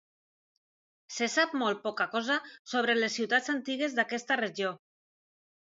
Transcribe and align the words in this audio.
Se 1.15 1.27
sap 1.33 1.53
molt 1.63 1.83
poca 1.83 2.09
cosa 2.17 2.39
sobre 2.73 2.97
les 2.99 3.21
ciutats 3.21 3.55
antigues 3.57 3.97
d’aquesta 4.01 4.41
regió. 4.45 4.77